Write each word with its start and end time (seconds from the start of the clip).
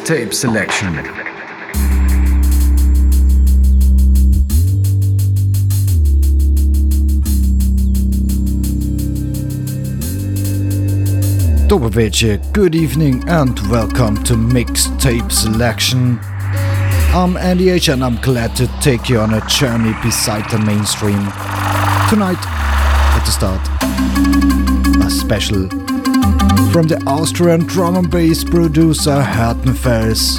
Mixed 0.00 0.12
Tapes 0.12 0.38
Selection. 0.38 0.94
Dobroveche, 11.68 12.52
good 12.52 12.74
evening 12.74 13.28
and 13.28 13.60
welcome 13.68 14.22
to 14.24 14.36
Mixed 14.36 14.98
Tapes 14.98 15.40
Selection. 15.40 16.18
I'm 17.12 17.36
Andy 17.36 17.68
H 17.68 17.88
and 17.88 18.02
I'm 18.02 18.16
glad 18.22 18.56
to 18.56 18.68
take 18.80 19.10
you 19.10 19.20
on 19.20 19.34
a 19.34 19.46
journey 19.48 19.92
beside 20.02 20.48
the 20.50 20.58
mainstream. 20.58 21.20
Tonight, 22.08 22.40
at 23.12 23.22
the 23.26 23.32
start, 23.32 23.60
a 25.04 25.10
special 25.10 25.68
from 26.72 26.86
the 26.86 27.02
Austrian 27.06 27.60
drum 27.66 27.96
and 27.96 28.10
bass 28.10 28.44
producer 28.44 29.20
Hertenfels 29.22 30.38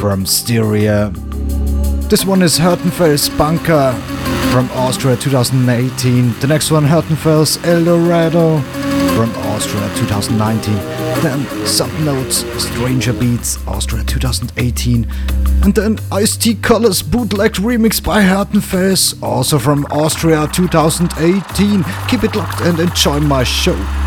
from 0.00 0.26
Styria. 0.26 1.10
This 2.08 2.24
one 2.24 2.42
is 2.42 2.58
Hertenfels 2.58 3.36
Bunker 3.38 3.92
from 4.52 4.70
Austria 4.72 5.16
2018. 5.16 6.38
The 6.40 6.46
next 6.46 6.70
one 6.70 6.84
Hertenfels 6.84 7.64
Eldorado 7.64 8.60
from 9.14 9.30
Austria 9.52 9.88
2019. 9.96 10.74
Then 11.22 11.40
Subnotes 11.64 12.44
Stranger 12.60 13.12
Beats 13.12 13.64
Austria 13.66 14.04
2018. 14.04 15.06
And 15.62 15.74
then 15.74 15.98
Ice 16.12 16.36
T 16.36 16.54
Colors 16.56 17.02
bootleg 17.02 17.52
remix 17.54 18.02
by 18.02 18.22
Hertenfels, 18.22 19.20
also 19.22 19.58
from 19.58 19.86
Austria 19.86 20.46
2018. 20.52 21.84
Keep 22.08 22.24
it 22.24 22.36
locked 22.36 22.60
and 22.60 22.78
enjoy 22.80 23.20
my 23.20 23.44
show. 23.44 24.03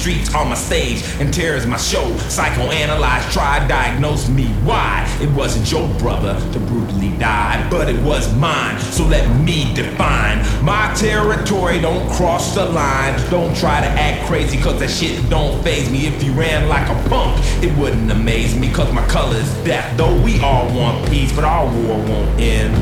Streets 0.00 0.34
on 0.34 0.48
my 0.48 0.54
stage 0.54 1.02
and 1.20 1.32
terror 1.32 1.56
is 1.56 1.66
my 1.66 1.76
show. 1.76 2.04
Psychoanalyze, 2.28 3.30
try, 3.32 3.66
diagnose 3.68 4.28
me. 4.28 4.46
Why? 4.64 5.06
It 5.20 5.30
wasn't 5.30 5.70
your 5.70 5.86
brother 5.98 6.34
to 6.52 6.58
brutally 6.58 7.10
die, 7.18 7.68
but 7.70 7.88
it 7.90 8.00
was 8.02 8.34
mine. 8.36 8.80
So 8.80 9.04
let 9.04 9.28
me 9.44 9.72
define 9.74 10.38
my 10.64 10.92
territory. 10.94 11.80
Don't 11.80 12.10
cross 12.12 12.54
the 12.54 12.64
line. 12.64 13.20
Don't 13.30 13.54
try 13.54 13.80
to 13.80 13.88
act 13.88 14.26
crazy, 14.26 14.58
cause 14.58 14.80
that 14.80 14.90
shit 14.90 15.28
don't 15.28 15.62
phase 15.62 15.90
me. 15.90 16.06
If 16.06 16.22
you 16.22 16.32
ran 16.32 16.68
like 16.68 16.88
a 16.88 17.08
punk, 17.08 17.38
it 17.62 17.76
wouldn't 17.78 18.10
amaze 18.10 18.56
me, 18.56 18.72
cause 18.72 18.90
my 18.92 19.06
color 19.06 19.36
is 19.36 19.52
death. 19.64 19.96
Though 19.98 20.18
we 20.22 20.40
all 20.40 20.66
want 20.74 21.08
peace, 21.10 21.34
but 21.34 21.44
our 21.44 21.66
war 21.66 21.98
won't 21.98 22.40
end 22.40 22.74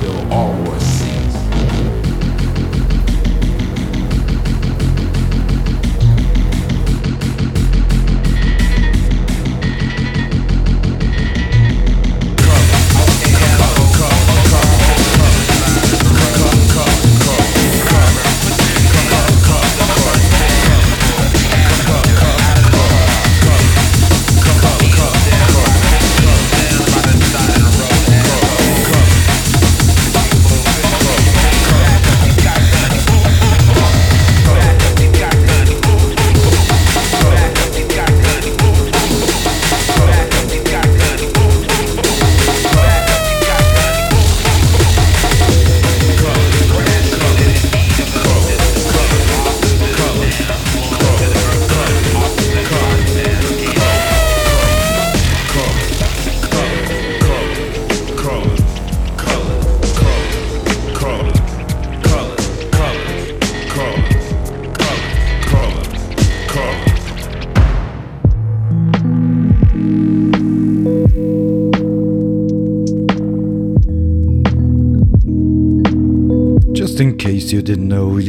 till 0.00 0.32
all 0.32 0.52
wars 0.64 1.01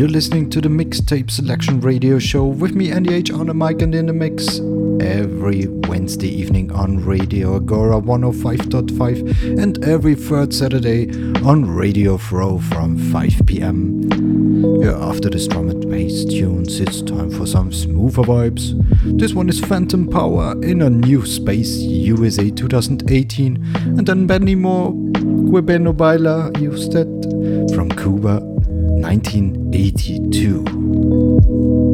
you're 0.03 0.11
listening 0.11 0.49
to 0.49 0.59
the 0.59 0.67
Mixed 0.67 1.07
Tapes 1.07 1.35
Selection 1.35 1.79
Radio 1.79 2.19
Show 2.19 2.43
with 2.43 2.75
me, 2.75 2.91
Andy 2.91 3.13
H, 3.13 3.31
on 3.31 3.47
the 3.47 3.53
mic 3.53 3.81
and 3.81 3.95
in 3.95 4.07
the 4.07 4.11
mix 4.11 4.59
every 4.99 5.67
Wednesday 5.87 6.27
evening 6.27 6.73
on 6.73 7.05
Radio 7.05 7.55
Agora 7.55 8.01
105.5 8.01 9.61
and 9.63 9.81
every 9.85 10.13
third 10.13 10.53
Saturday 10.53 11.09
on 11.41 11.63
Radio 11.63 12.17
FRO 12.17 12.57
from 12.57 12.97
5 13.13 13.43
pm. 13.45 14.01
Yeah, 14.81 14.97
after 14.99 15.29
the 15.29 15.47
drum 15.49 15.69
and 15.69 15.89
bass 15.89 16.25
tunes, 16.25 16.81
it's 16.81 17.01
time 17.01 17.31
for 17.31 17.45
some 17.45 17.71
smoother 17.71 18.23
vibes. 18.23 18.73
This 19.17 19.33
one 19.33 19.47
is 19.47 19.61
Phantom 19.61 20.09
Power 20.09 20.61
in 20.63 20.81
a 20.81 20.89
new 20.89 21.25
space 21.25 21.77
USA 21.77 22.51
2018, 22.51 23.55
and 23.75 24.05
then 24.05 24.27
Beny 24.27 24.57
Moré, 24.57 25.13
Quibeno 25.49 25.95
Baila, 25.95 26.51
used 26.59 26.91
from 27.73 27.89
Cuba 27.91 28.52
1982. 29.13 31.92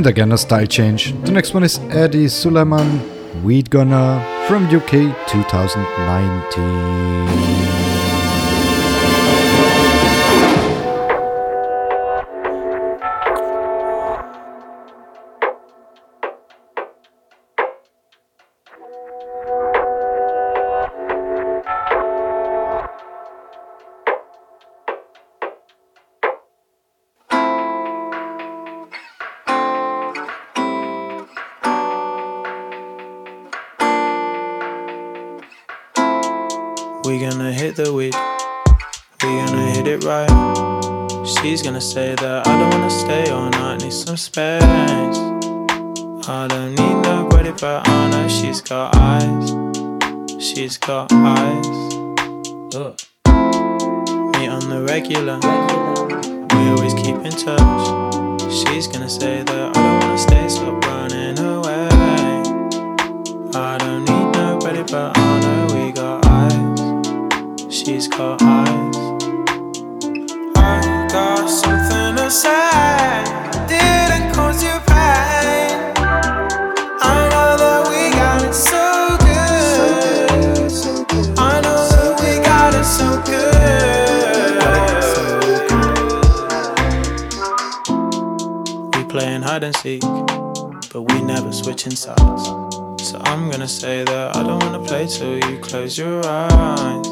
And 0.00 0.06
again 0.06 0.32
a 0.32 0.38
style 0.38 0.64
change. 0.64 1.12
The 1.26 1.30
next 1.30 1.52
one 1.52 1.62
is 1.62 1.78
Eddie 1.90 2.28
Suleiman, 2.28 3.44
Weed 3.44 3.68
Gunner 3.68 4.24
from 4.48 4.64
UK 4.64 5.14
2019. 5.28 7.89
But 47.60 47.86
I 47.86 48.10
know 48.10 48.26
she's 48.26 48.62
got 48.62 48.96
eyes. 48.96 49.50
She's 50.42 50.78
got 50.78 51.12
eyes. 51.12 51.66
Ugh. 52.74 52.96
Me 54.34 54.48
on 54.48 54.64
the 54.70 54.82
regular, 54.88 55.38
we 56.54 56.70
always 56.70 56.94
keep 56.94 57.16
in 57.16 57.32
touch. 57.32 58.50
She's 58.50 58.86
gonna 58.86 59.10
say 59.10 59.42
that 59.42 59.76
I 59.76 59.82
don't 59.82 60.00
wanna 60.00 60.18
stay, 60.18 60.48
stop 60.48 60.82
running 60.86 61.38
away. 61.38 61.88
I 63.54 63.76
don't 63.78 64.04
need 64.08 64.28
nobody, 64.32 64.82
but 64.90 65.18
I 65.18 65.40
know 65.40 65.66
we 65.74 65.92
got 65.92 66.24
eyes. 66.26 67.74
She's 67.74 68.08
got 68.08 68.40
eyes. 68.40 68.96
I 70.56 71.08
got 71.12 71.46
something 71.46 72.00
didn't 72.30 72.59
hide 89.60 89.64
and 89.64 89.76
seek, 89.76 90.00
but 90.92 91.02
we 91.02 91.20
never 91.22 91.52
switching 91.52 91.94
sides. 91.94 92.46
So 93.02 93.20
I'm 93.24 93.50
gonna 93.50 93.68
say 93.68 94.04
that 94.04 94.36
I 94.36 94.42
don't 94.42 94.62
wanna 94.62 94.84
play 94.84 95.06
till 95.06 95.36
you 95.38 95.58
close 95.58 95.98
your 95.98 96.24
eyes. 96.24 97.06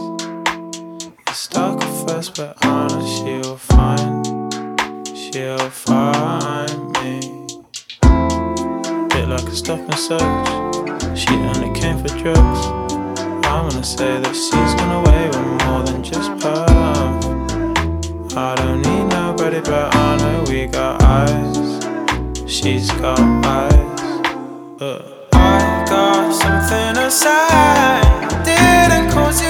It's 1.27 1.39
stuck 1.39 1.83
at 1.83 2.09
first, 2.09 2.37
but 2.37 2.57
know 2.65 3.07
she'll 3.17 3.57
find 3.57 4.27
she'll 5.15 5.71
find 5.71 6.81
me. 7.01 7.21
Bit 9.11 9.29
like 9.29 9.49
a 9.49 9.57
stop 9.57 9.81
and 9.81 9.99
search. 10.09 11.19
She 11.19 11.35
only 11.53 11.71
came 11.79 11.99
for 11.99 12.13
drugs. 12.23 12.63
I 13.47 13.61
wanna 13.63 13.85
say 13.85 14.21
that 14.21 14.35
she's 14.35 14.73
gonna 14.79 15.01
away 15.03 15.27
with 15.29 15.67
more 15.67 15.83
than 15.83 16.03
just 16.03 16.31
puff. 16.41 16.69
I 18.37 18.55
don't 18.57 18.83
need 18.83 19.05
nobody, 19.09 19.61
but 19.61 19.95
I 19.95 20.17
know 20.17 20.45
we 20.49 20.67
got 20.67 21.03
eyes. 21.03 21.88
She's 22.49 22.91
got 22.93 23.21
eyes. 23.45 23.75
Uh, 24.81 25.03
I 25.35 25.85
got 25.87 26.33
something 26.33 26.95
to 26.95 27.11
say. 27.11 28.01
Didn't 28.43 29.13
cause 29.13 29.43
you 29.43 29.48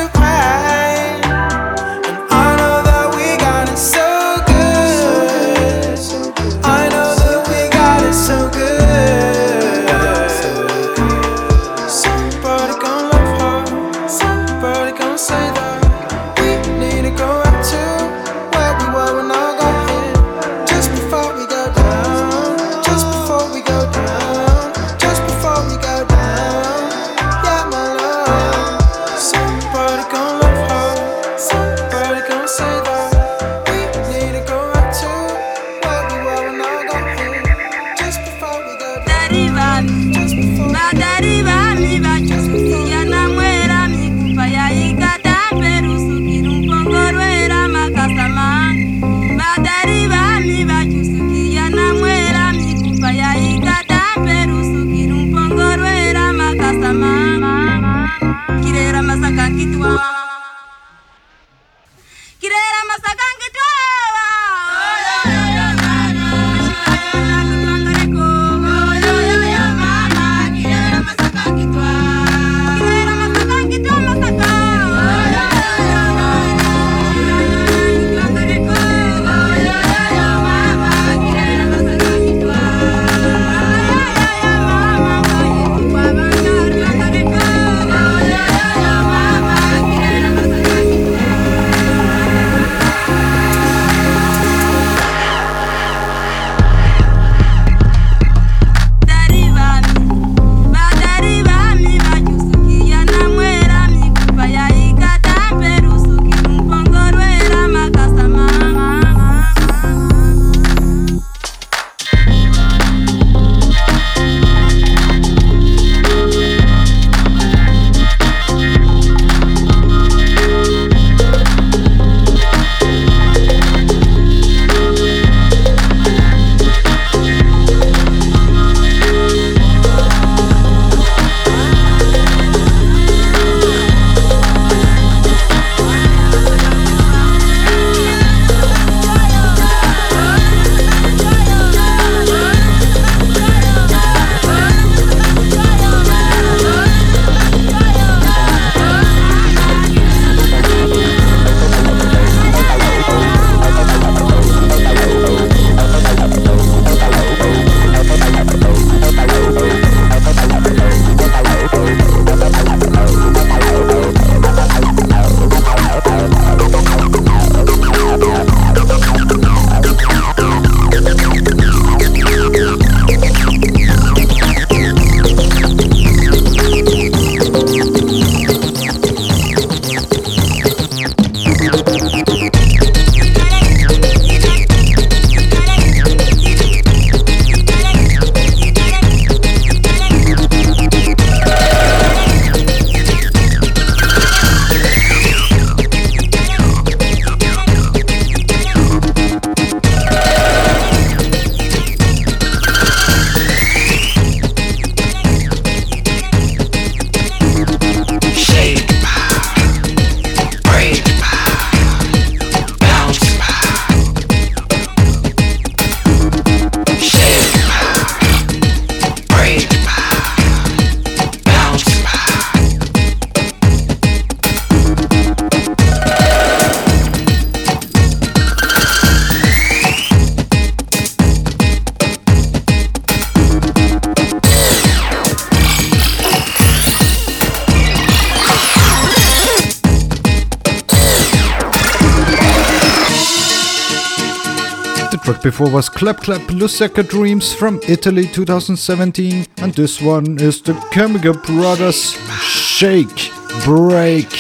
before 245.59 245.75
was 245.75 245.89
Clap 245.89 246.19
Clap 246.19 246.43
Lusaka 246.53 247.03
Dreams 247.03 247.53
from 247.53 247.81
Italy 247.89 248.29
2017, 248.29 249.45
and 249.57 249.75
this 249.75 250.01
one 250.01 250.41
is 250.41 250.63
the 250.63 250.75
Chemical 250.93 251.35
Brothers 251.35 252.13
Shake, 252.41 253.33
Break, 253.65 254.31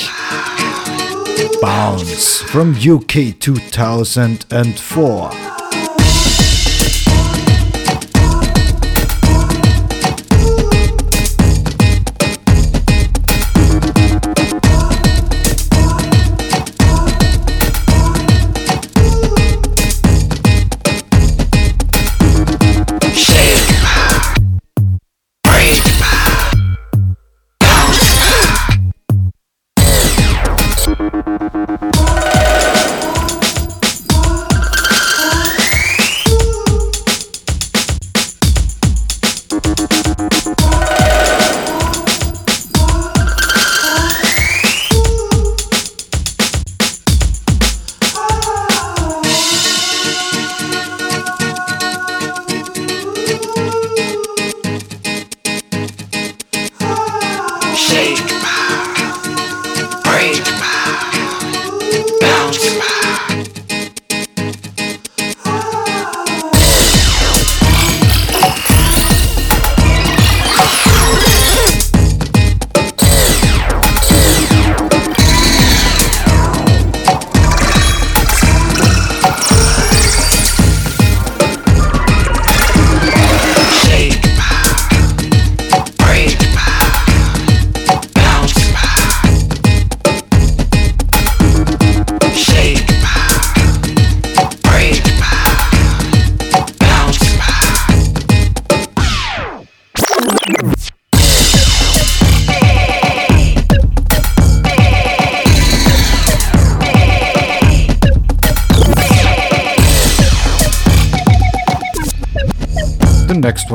Bounce 1.60 2.40
from 2.42 2.72
UK 2.72 3.36
2004. 3.40 5.47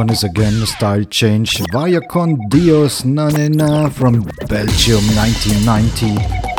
One 0.03 0.11
is 0.11 0.25
again 0.25 0.61
a 0.61 0.65
style 0.65 1.05
change. 1.05 1.61
Vaya 1.71 2.01
con 2.01 2.35
Dios 2.49 3.05
Nah 3.05 3.29
Neh 3.29 3.47
Nah 3.47 3.87
from 3.87 4.27
Belgium 4.49 4.99
1990. 5.15 6.52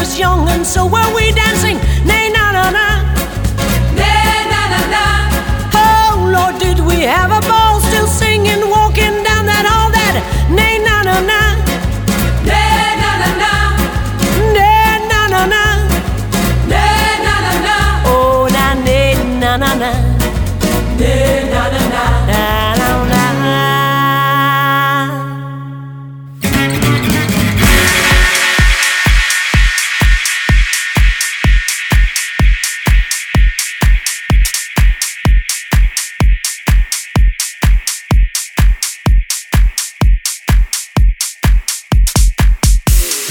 was 0.00 0.18
young 0.18 0.48
and 0.48 0.66
so 0.66 0.86
were 0.86 1.14
we 1.14 1.30
dancing. 1.32 1.76
Nay, 2.08 2.30
na 2.32 2.44
na 2.56 2.64
na. 2.78 2.86
Nay, 4.00 4.38
na 4.52 4.60
na 4.72 4.80
na. 4.94 5.04
Oh 5.74 6.12
Lord, 6.34 6.58
did 6.58 6.80
we 6.80 7.04
ever? 7.04 7.39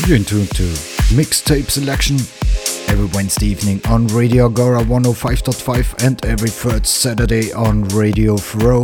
You're 0.10 0.18
in 0.18 0.26
tune 0.26 0.48
to 0.48 0.64
Mixed 1.14 1.46
Tapes 1.46 1.76
Selection 1.76 2.16
every 2.88 3.06
Wednesday 3.14 3.46
evening 3.46 3.80
on 3.86 4.08
Radio 4.08 4.48
Agora 4.48 4.82
105.5 4.82 6.04
and 6.04 6.26
every 6.26 6.50
third 6.50 6.88
Saturday 6.88 7.54
on 7.54 7.84
Radio 7.90 8.36
FRO. 8.36 8.82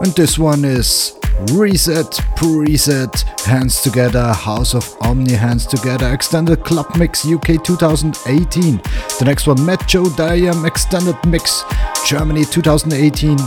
And 0.00 0.12
this 0.16 0.40
one 0.40 0.64
is 0.64 1.16
Reset, 1.52 2.04
Preset, 2.34 3.40
Hands 3.42 3.80
Together, 3.80 4.32
House 4.32 4.74
of 4.74 4.92
Omni, 5.02 5.34
Hands 5.34 5.64
Together, 5.64 6.12
Extended 6.12 6.64
Club 6.64 6.96
Mix 6.96 7.24
UK 7.24 7.62
2018. 7.62 8.78
The 8.78 9.24
next 9.24 9.46
one, 9.46 9.58
Joe 9.86 10.06
Diam, 10.16 10.66
Extended 10.66 11.16
Mix 11.28 11.62
Germany 12.04 12.44
2018. 12.44 13.38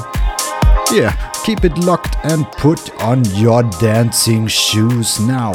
Yeah, 0.94 1.34
keep 1.44 1.66
it 1.66 1.78
locked 1.80 2.16
and 2.24 2.50
put 2.54 2.98
on 3.02 3.26
your 3.36 3.64
dancing 3.82 4.48
shoes 4.48 5.20
now. 5.20 5.52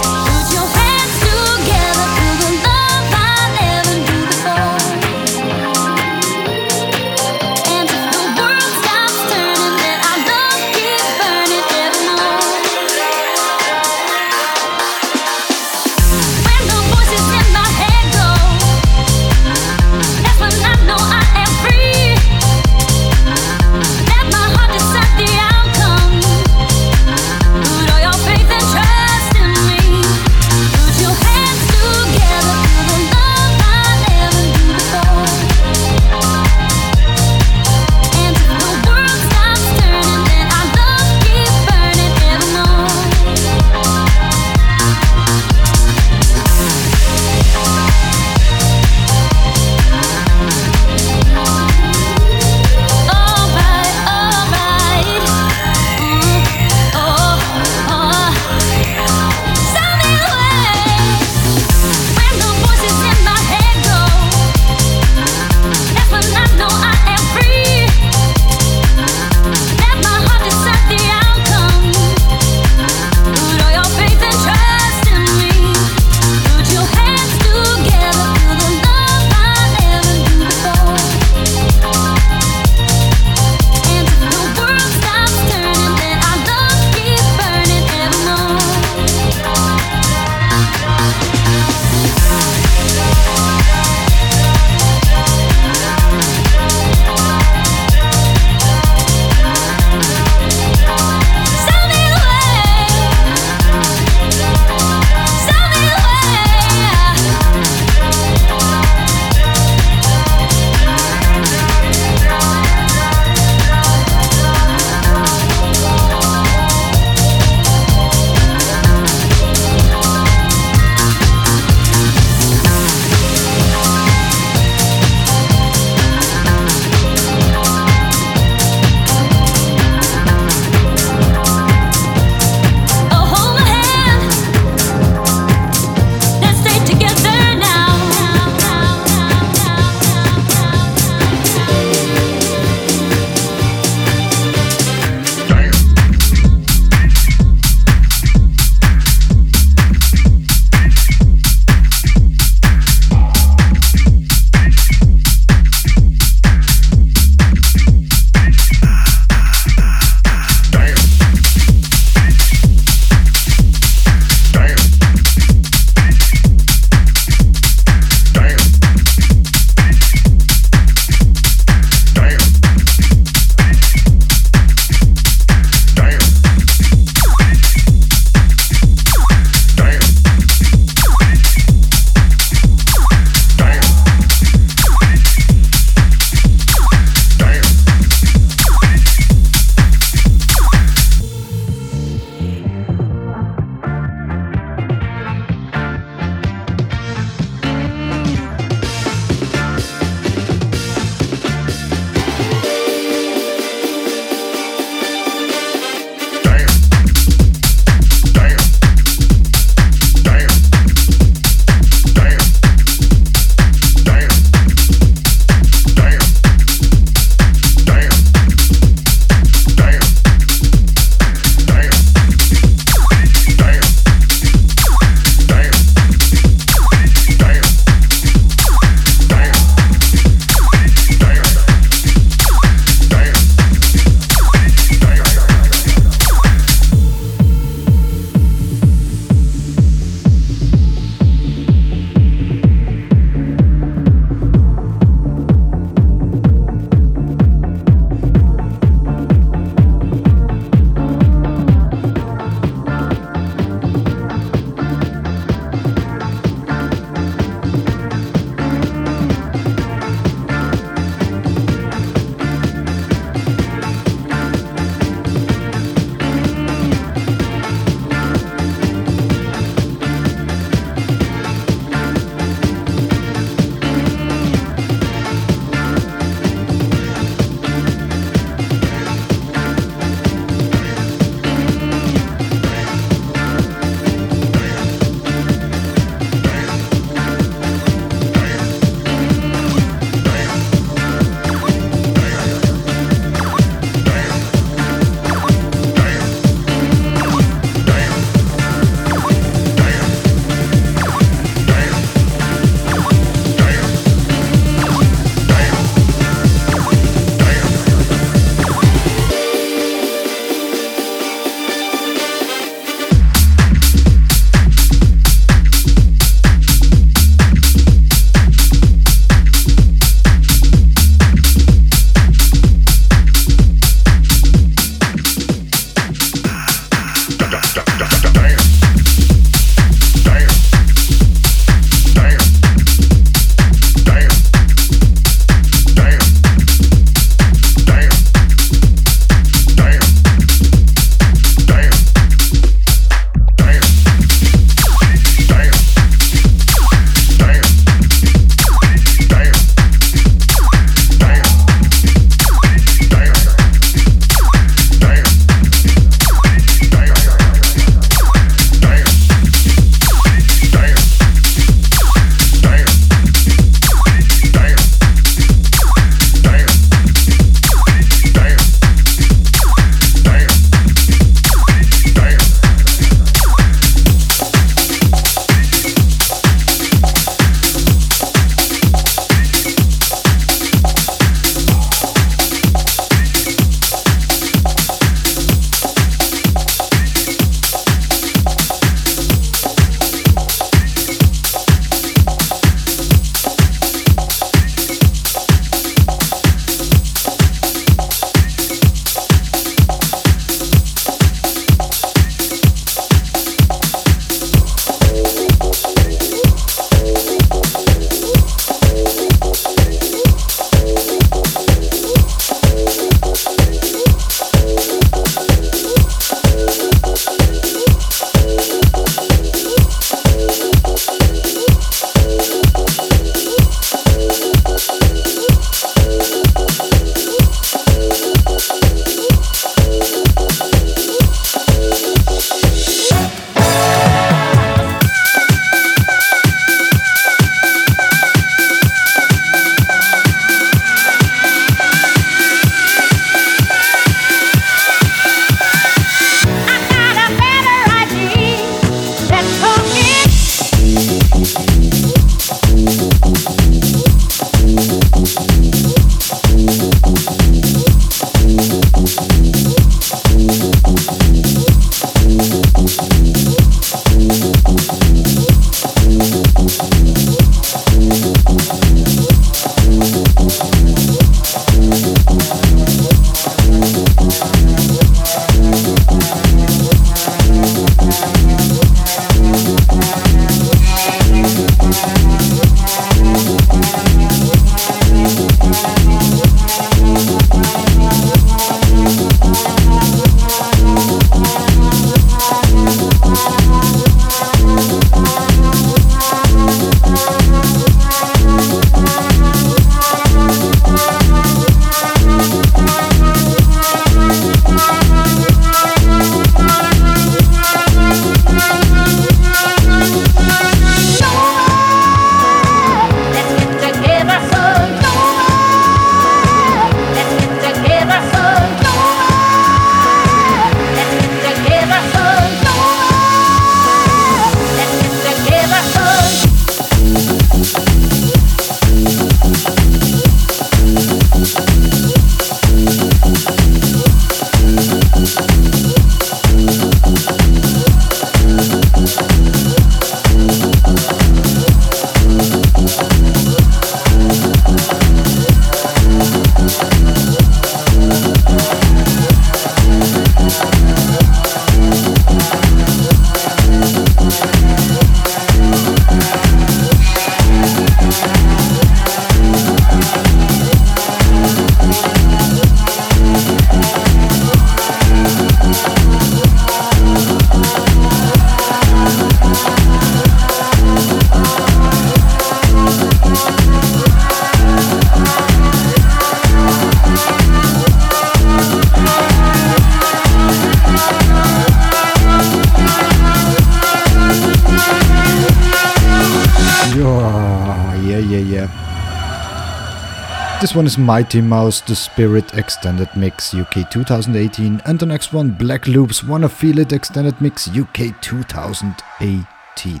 This 590.70 590.76
one 590.76 590.86
is 590.86 590.98
Mighty 590.98 591.40
Mouse 591.40 591.80
The 591.80 591.96
Spirit 591.96 592.54
Extended 592.54 593.08
Mix 593.16 593.52
UK 593.52 593.90
2018, 593.90 594.80
and 594.84 595.00
the 595.00 595.04
next 595.04 595.32
one 595.32 595.50
Black 595.50 595.88
Loops 595.88 596.22
Wanna 596.22 596.48
Feel 596.48 596.78
It 596.78 596.92
Extended 596.92 597.40
Mix 597.40 597.66
UK 597.66 598.14
2018. 598.20 600.00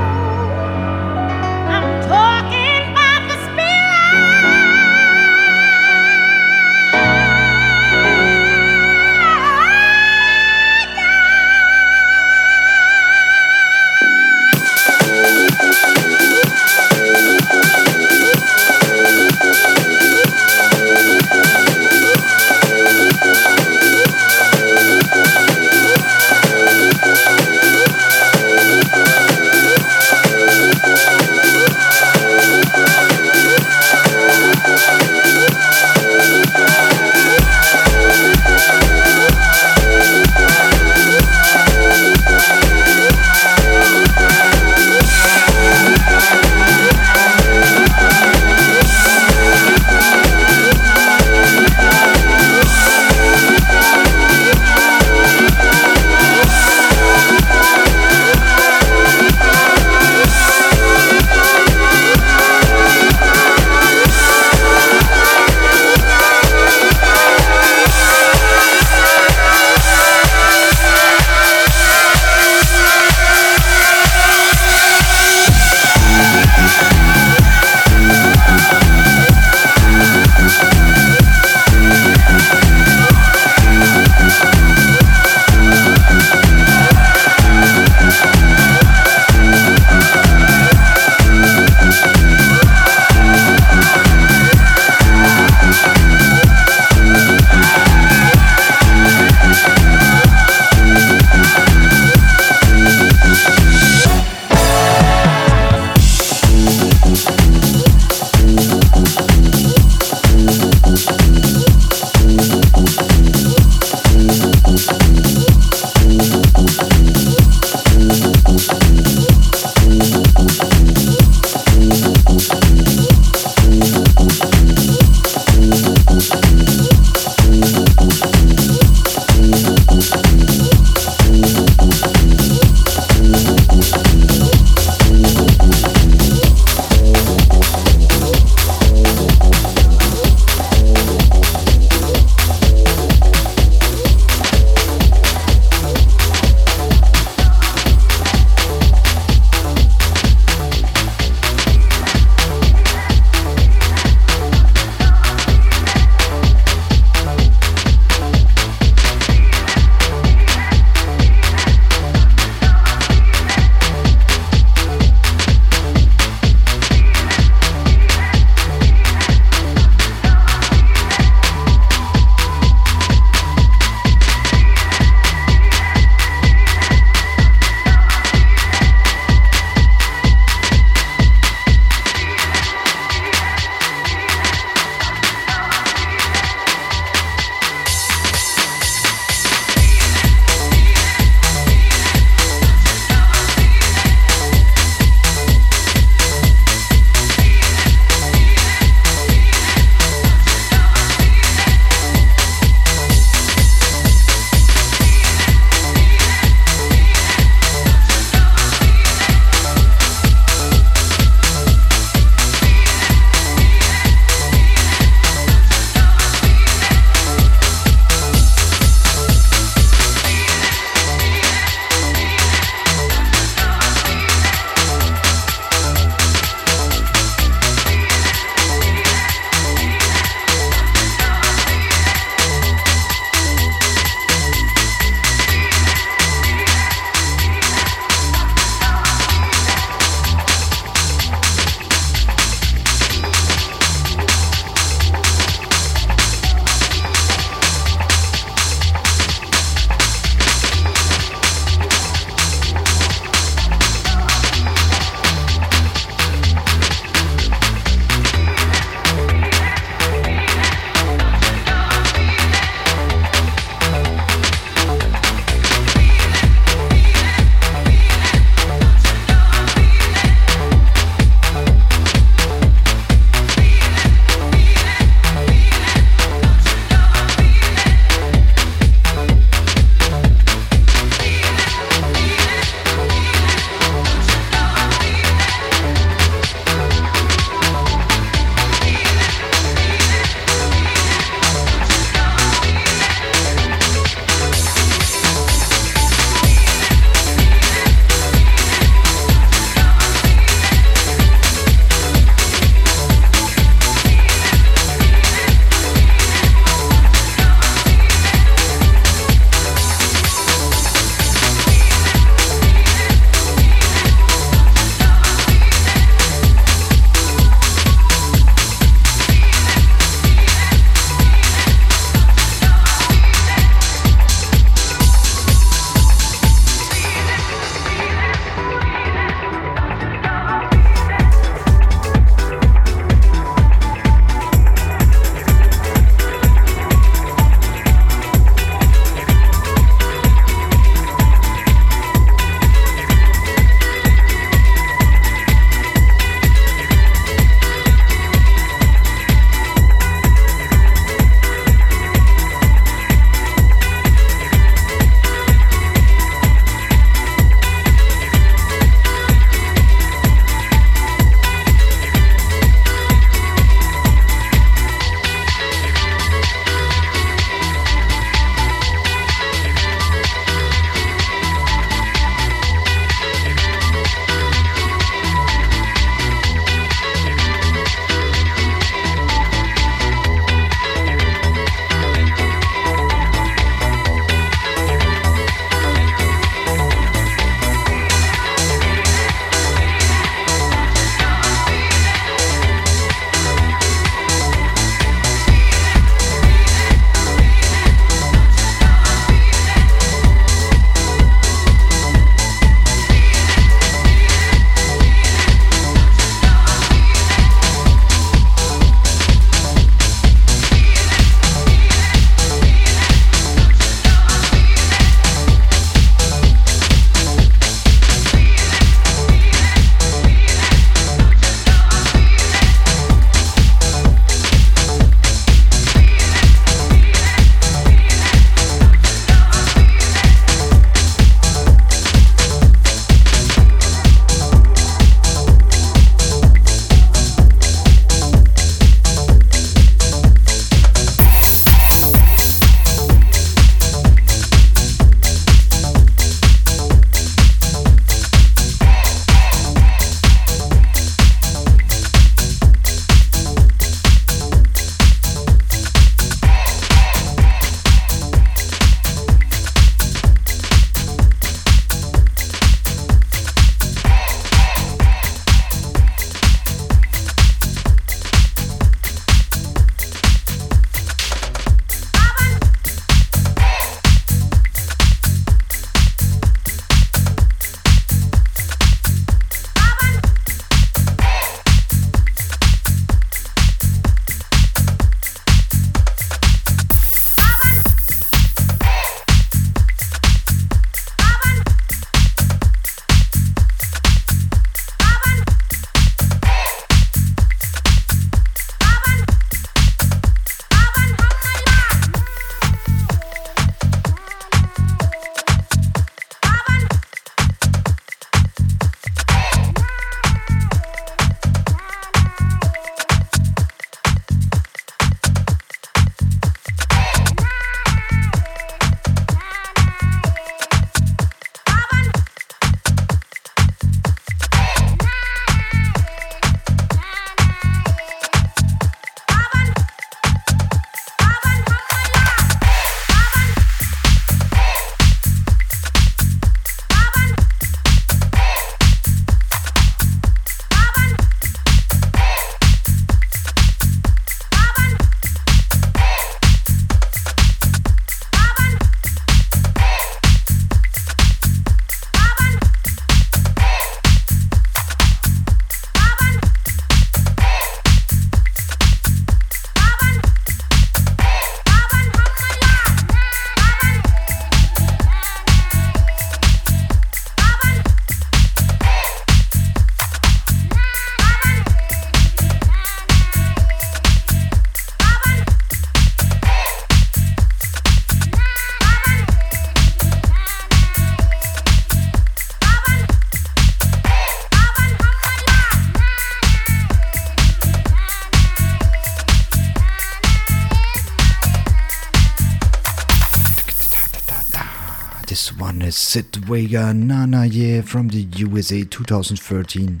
Vega 596.44 596.92
Nana 596.92 597.46
Yeah 597.46 597.82
from 597.82 598.08
the 598.08 598.26
USA 598.36 598.82
2013. 598.82 600.00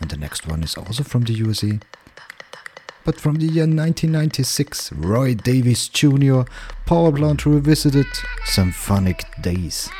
And 0.00 0.10
the 0.10 0.16
next 0.16 0.46
one 0.46 0.62
is 0.62 0.76
also 0.76 1.02
from 1.02 1.22
the 1.22 1.32
USA. 1.32 1.78
But 3.04 3.18
from 3.18 3.36
the 3.36 3.46
year 3.46 3.64
1996, 3.64 4.92
Roy 4.92 5.34
Davis 5.34 5.88
Jr. 5.88 6.42
Power 6.86 7.10
Plant 7.10 7.46
revisited 7.46 8.06
Symphonic 8.44 9.24
Days. 9.42 9.90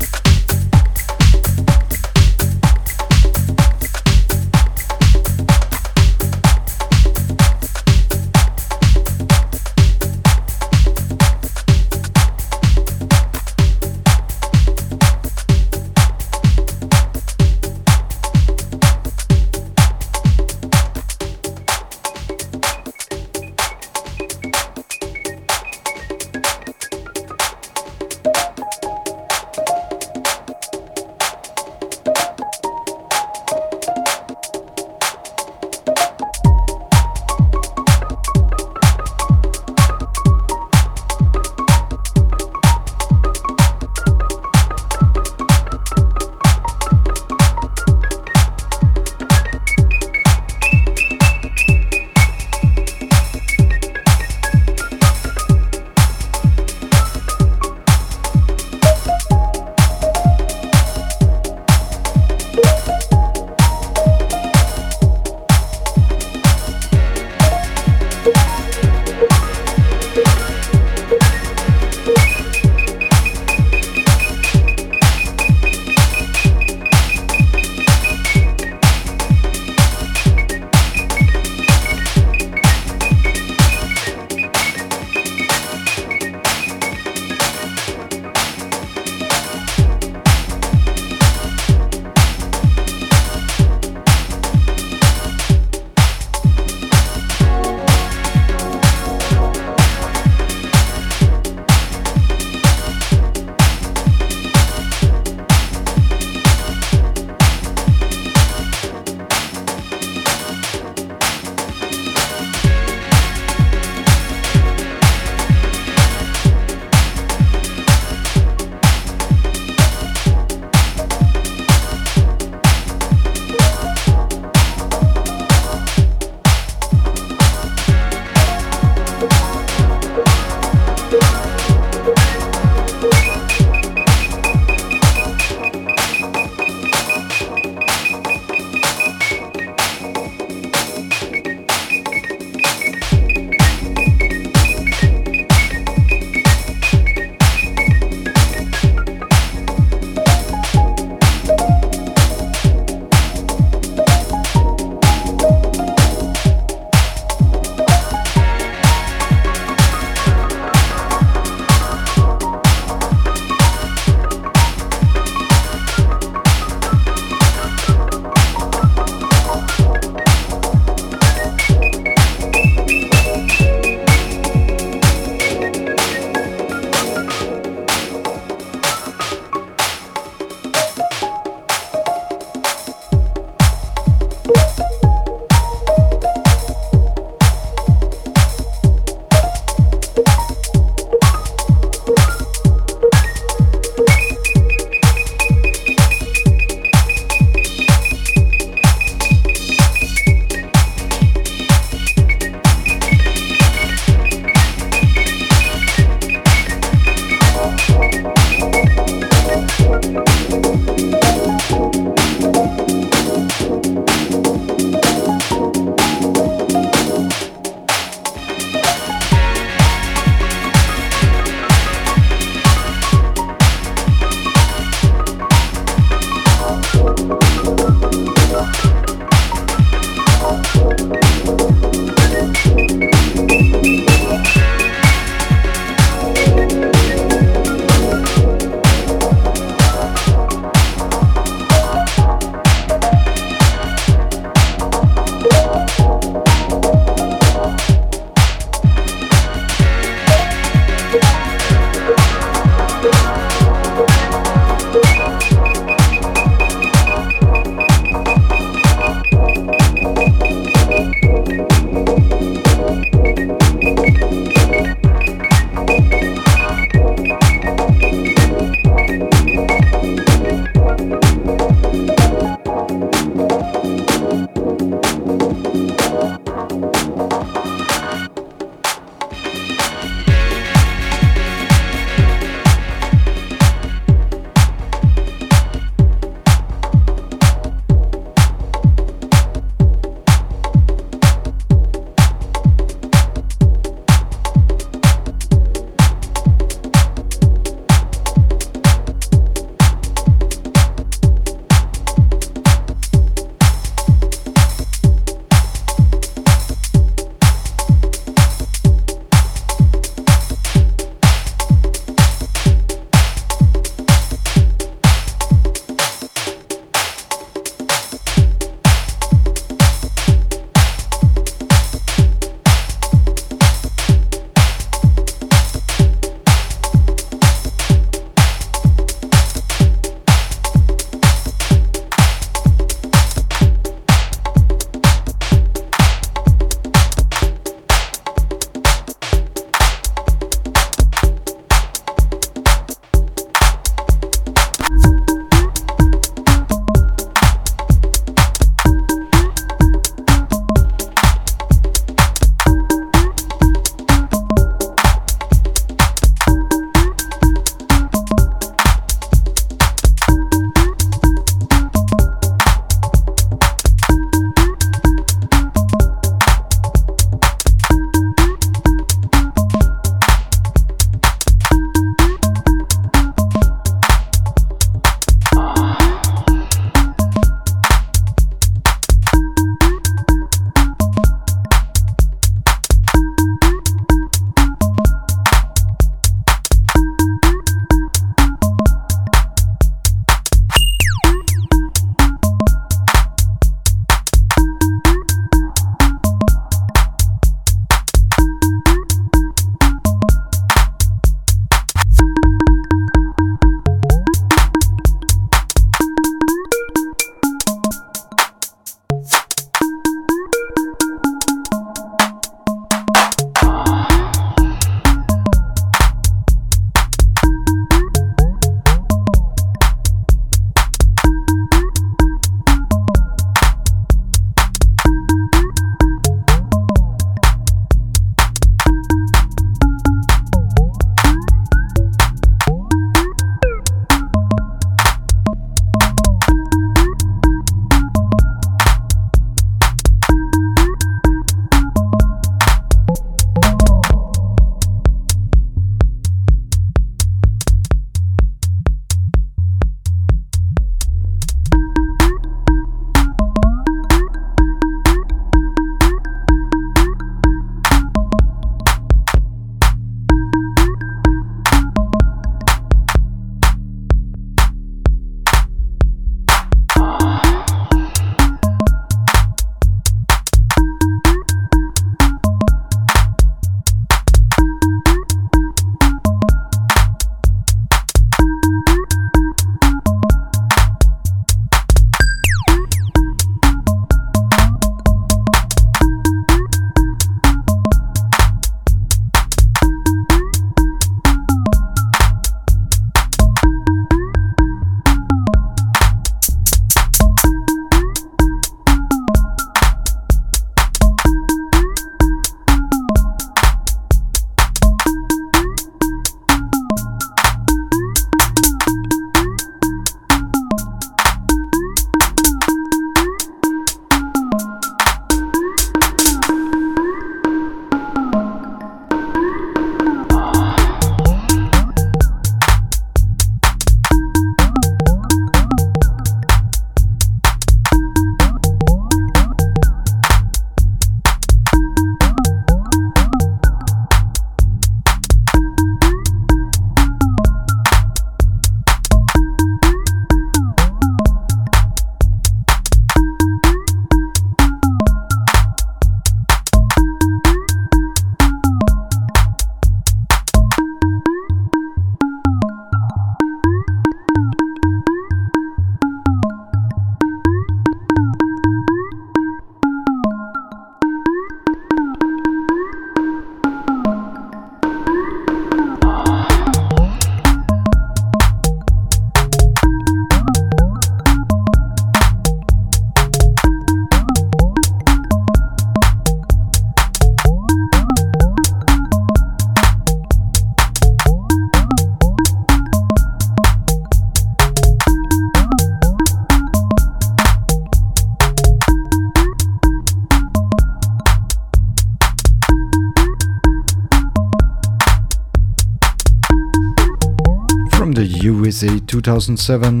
2007. 599.36 600.00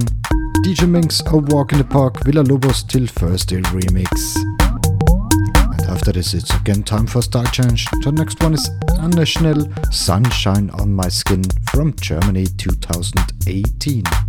DJ 0.64 0.88
Minx 0.88 1.20
A 1.26 1.36
Walk 1.36 1.72
in 1.72 1.78
the 1.78 1.84
Park 1.84 2.14
Villalobos 2.20 2.88
Till 2.88 3.06
Thursday 3.06 3.60
remix. 3.60 4.34
And 5.52 5.90
after 5.90 6.10
this, 6.10 6.32
it's 6.32 6.54
again 6.54 6.82
time 6.82 7.06
for 7.06 7.20
style 7.20 7.44
change. 7.44 7.84
The 8.02 8.12
next 8.12 8.42
one 8.42 8.54
is 8.54 8.70
Anne 8.98 9.22
Schnell 9.26 9.68
Sunshine 9.90 10.70
on 10.70 10.94
My 10.94 11.08
Skin 11.08 11.42
from 11.70 11.94
Germany 11.96 12.46
2018. 12.46 14.25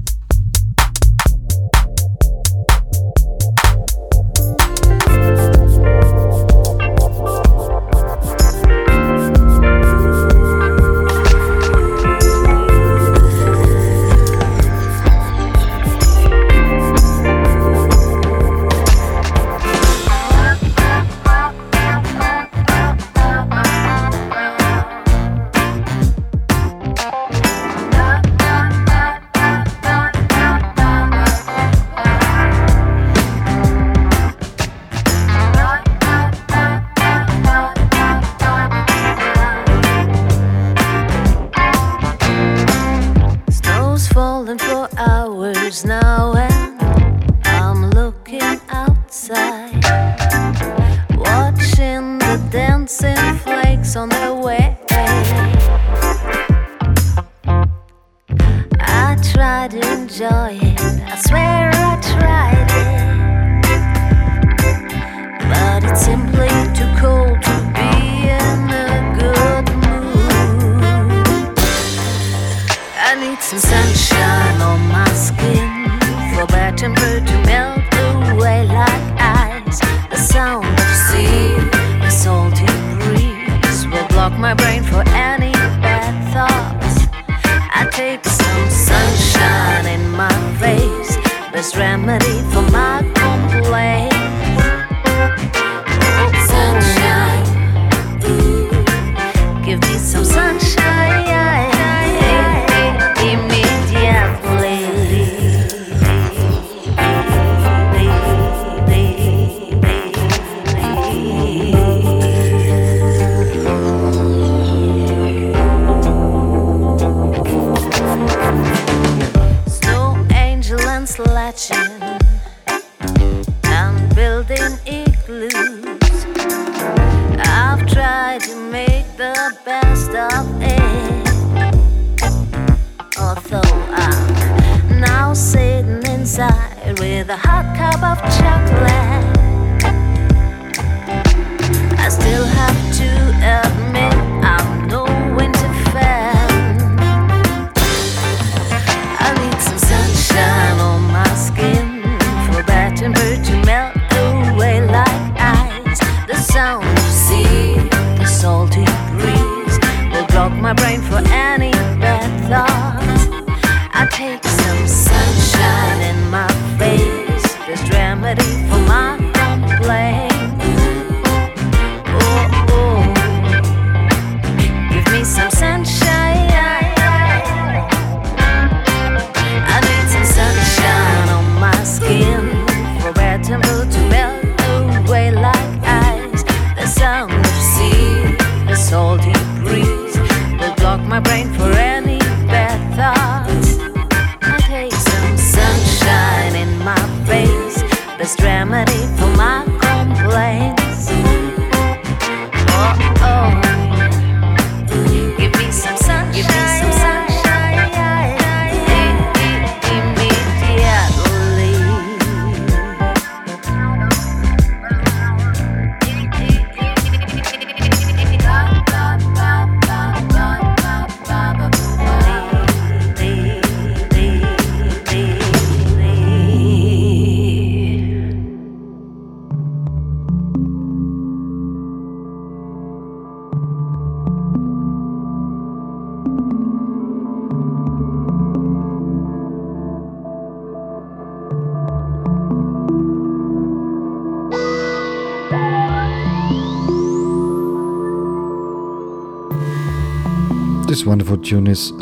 Tune 251.48 251.68
is 251.68 251.94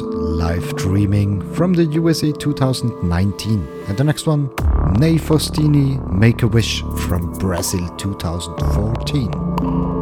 Live 0.00 0.76
Dreaming 0.76 1.42
from 1.54 1.72
the 1.72 1.86
USA 1.86 2.30
2019. 2.30 3.68
And 3.88 3.96
the 3.98 4.04
next 4.04 4.28
one, 4.28 4.44
Ney 4.96 5.16
Faustini 5.16 5.98
Make 6.08 6.42
a 6.42 6.46
Wish 6.46 6.82
from 6.82 7.32
Brazil 7.32 7.88
2014. 7.96 9.93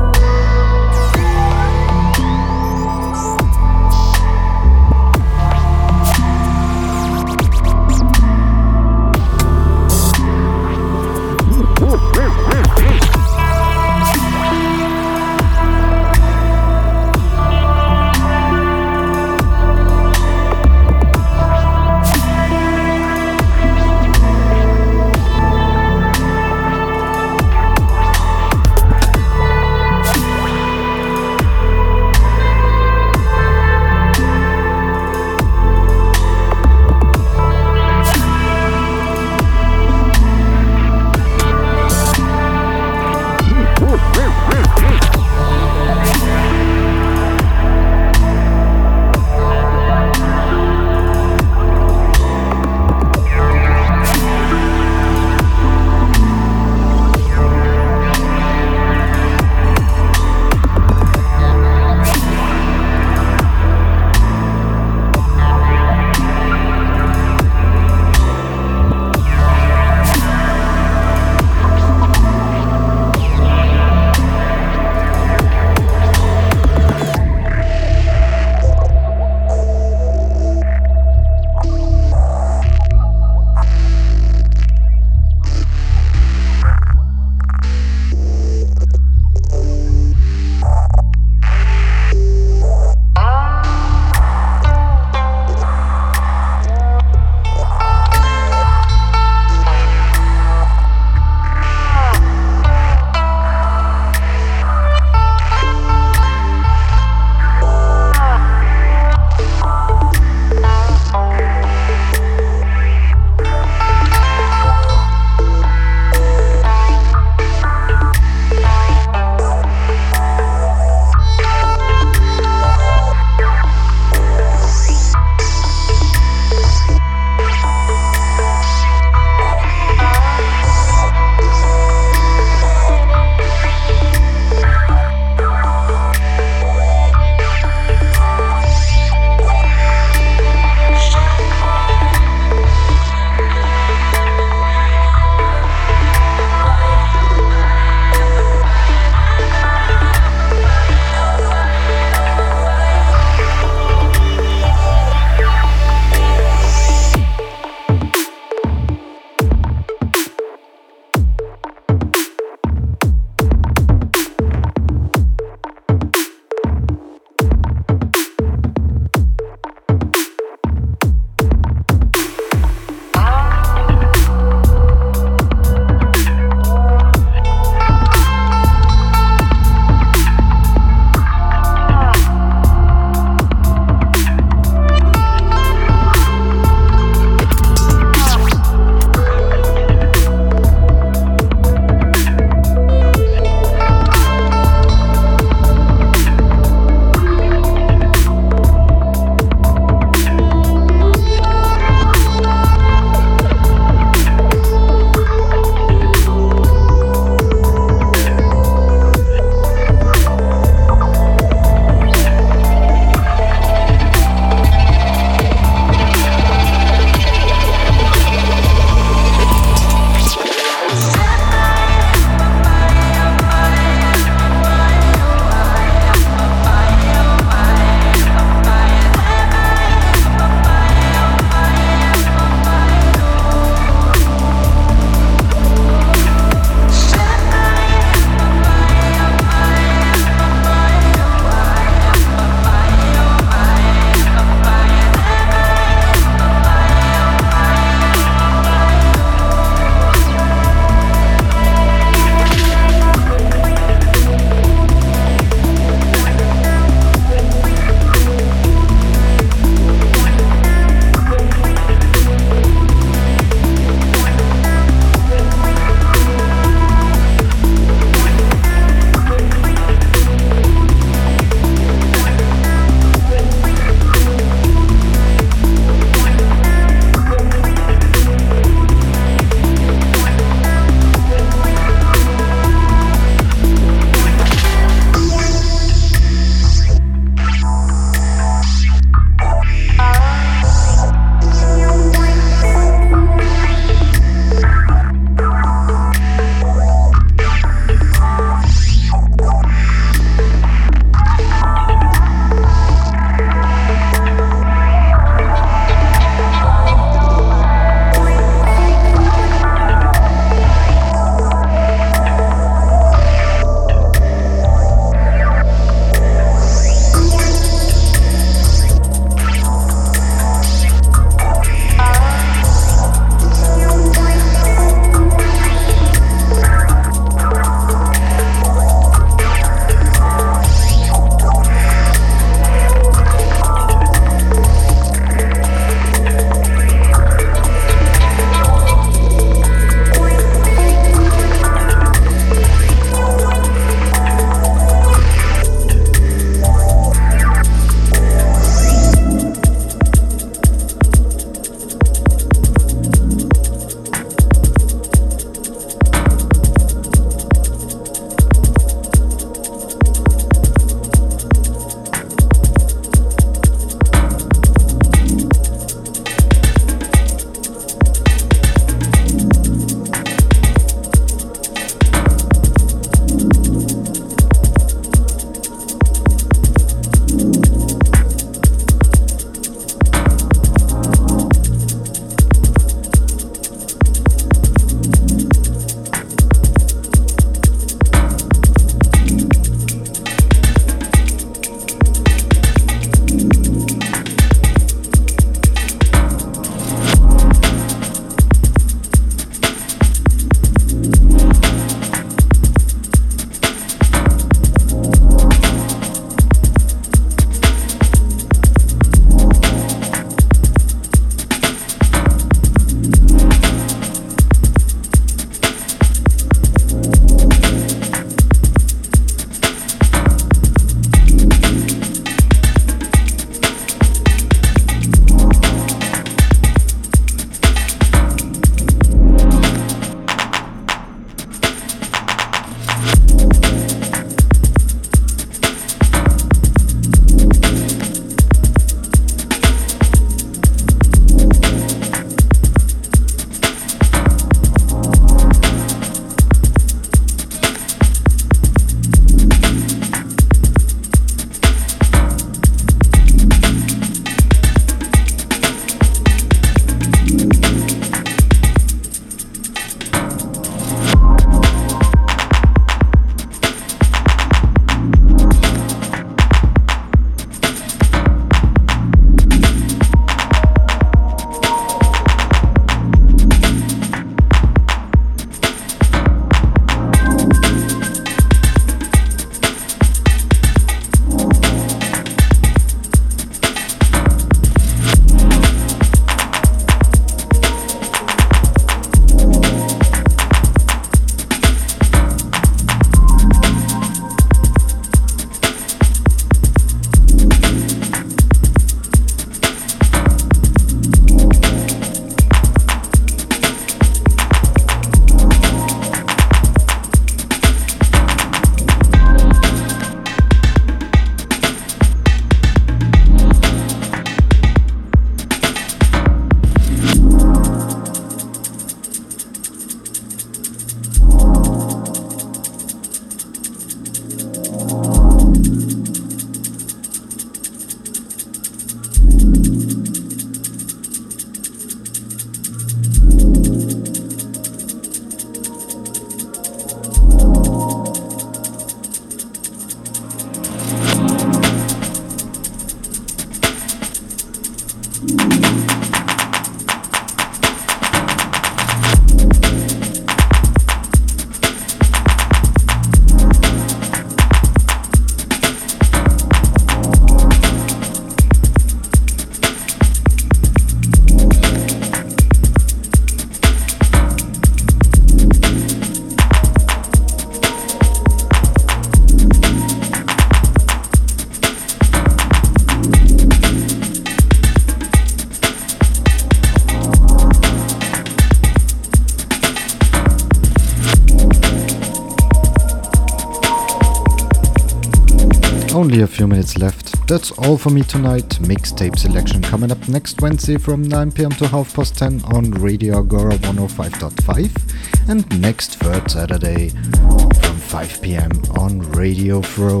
A 586.20 586.26
few 586.26 586.46
minutes 586.46 586.76
left. 586.76 587.26
That's 587.26 587.50
all 587.52 587.78
for 587.78 587.88
me 587.88 588.02
tonight. 588.02 588.46
Mixtape 588.60 589.18
selection 589.18 589.62
coming 589.62 589.90
up 589.90 590.06
next 590.06 590.42
Wednesday 590.42 590.76
from 590.76 591.00
9 591.00 591.32
pm 591.32 591.50
to 591.52 591.66
half 591.66 591.94
past 591.94 592.18
10 592.18 592.42
on 592.44 592.72
Radio 592.72 593.20
Agora 593.20 593.56
105.5 593.56 595.30
and 595.30 595.60
next 595.62 595.94
third 595.94 596.30
Saturday 596.30 596.90
from 596.90 597.76
5 597.78 598.20
pm 598.20 598.50
on 598.78 599.00
Radio 599.12 599.62
FRO. 599.62 600.00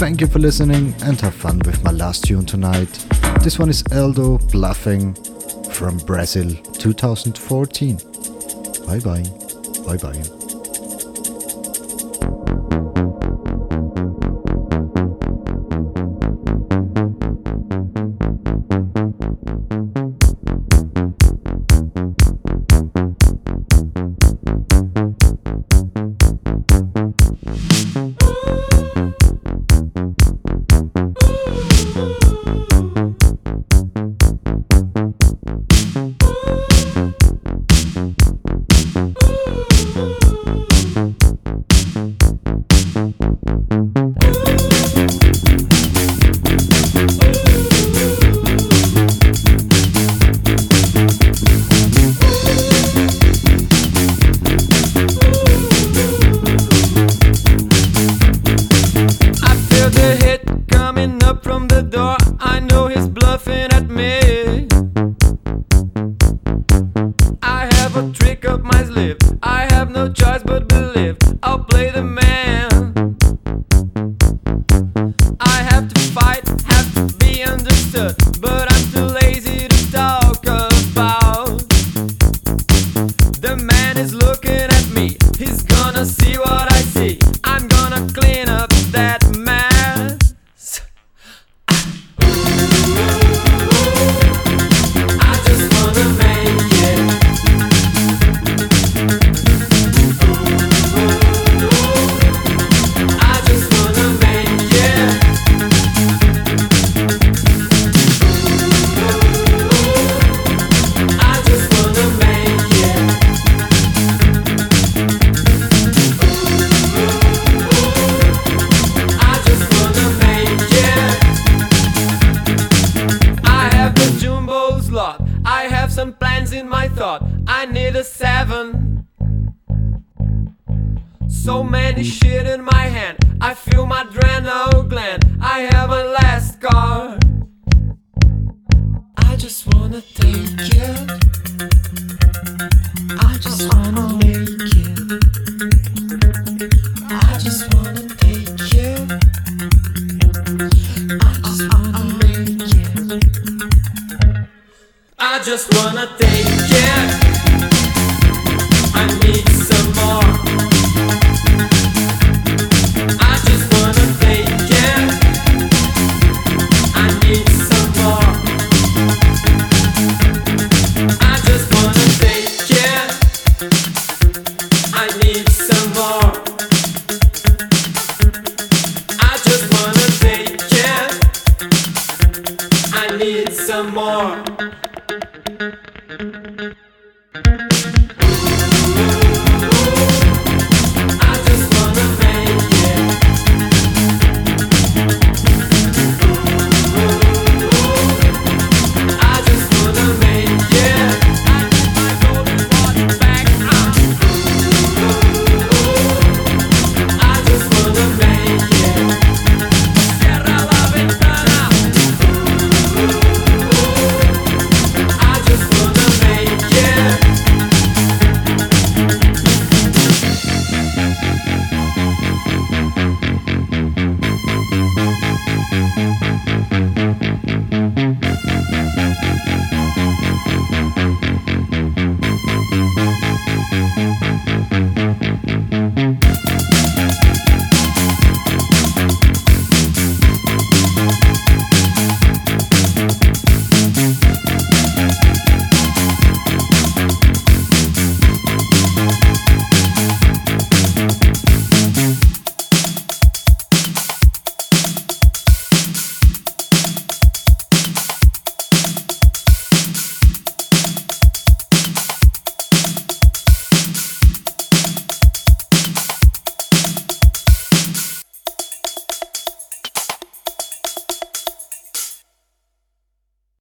Thank 0.00 0.20
you 0.20 0.26
for 0.26 0.40
listening 0.40 0.94
and 1.04 1.20
have 1.20 1.34
fun 1.34 1.60
with 1.60 1.84
my 1.84 1.92
last 1.92 2.24
tune 2.24 2.44
tonight. 2.44 2.90
This 3.42 3.56
one 3.56 3.68
is 3.68 3.84
Eldo 3.84 4.40
Bluffing 4.50 5.14
from 5.70 5.98
Brazil 5.98 6.52
2014. 6.74 7.96
Bye 8.84 8.98
bye. 8.98 9.22
Bye 9.86 9.96
bye. 9.96 10.39